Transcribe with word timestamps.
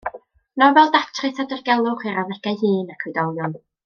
Nofel 0.61 0.87
datrys 0.95 1.41
a 1.43 1.45
dirgelwch 1.51 2.07
i'r 2.11 2.21
arddegau 2.23 2.57
hŷn 2.63 2.91
ac 2.95 3.07
oedolion. 3.11 3.55